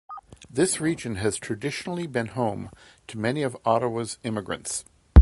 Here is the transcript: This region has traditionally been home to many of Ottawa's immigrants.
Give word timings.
This 0.49 0.81
region 0.81 1.17
has 1.17 1.37
traditionally 1.37 2.07
been 2.07 2.25
home 2.29 2.71
to 3.05 3.19
many 3.19 3.43
of 3.43 3.55
Ottawa's 3.63 4.17
immigrants. 4.23 4.83